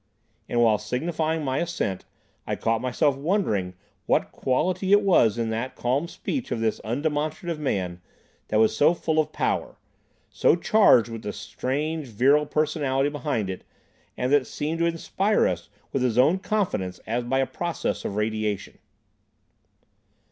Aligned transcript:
And, 0.49 0.59
while 0.63 0.79
signifying 0.79 1.45
my 1.45 1.59
assent, 1.59 2.05
I 2.47 2.55
caught 2.55 2.81
myself 2.81 3.15
wondering 3.15 3.75
what 4.07 4.31
quality 4.31 4.91
it 4.91 5.01
was 5.03 5.37
in 5.37 5.51
the 5.51 5.71
calm 5.75 6.07
speech 6.07 6.49
of 6.49 6.59
this 6.59 6.79
undemonstrative 6.83 7.59
man 7.59 8.01
that 8.47 8.57
was 8.57 8.75
so 8.75 8.95
full 8.95 9.19
of 9.19 9.31
power, 9.31 9.77
so 10.27 10.55
charged 10.55 11.09
with 11.11 11.21
the 11.21 11.31
strange, 11.33 12.07
virile 12.07 12.47
personality 12.47 13.09
behind 13.09 13.47
it 13.47 13.63
and 14.17 14.33
that 14.33 14.47
seemed 14.47 14.79
to 14.79 14.85
inspire 14.87 15.47
us 15.47 15.69
with 15.91 16.01
his 16.01 16.17
own 16.17 16.39
confidence 16.39 16.97
as 17.05 17.23
by 17.25 17.37
a 17.37 17.45
process 17.45 18.03
of 18.03 18.15
radiation. 18.15 18.79